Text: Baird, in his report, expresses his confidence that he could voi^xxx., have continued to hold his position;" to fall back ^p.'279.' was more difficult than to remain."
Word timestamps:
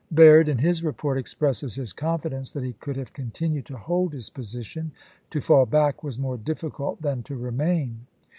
Baird, 0.11 0.49
in 0.49 0.57
his 0.57 0.83
report, 0.83 1.19
expresses 1.19 1.75
his 1.75 1.93
confidence 1.93 2.49
that 2.49 2.63
he 2.63 2.73
could 2.73 2.95
voi^xxx., 2.95 2.99
have 3.01 3.13
continued 3.13 3.67
to 3.67 3.77
hold 3.77 4.13
his 4.13 4.31
position;" 4.31 4.93
to 5.29 5.39
fall 5.39 5.67
back 5.67 5.97
^p.'279.' 5.97 6.03
was 6.05 6.17
more 6.17 6.37
difficult 6.39 7.03
than 7.03 7.21
to 7.21 7.35
remain." 7.35 8.07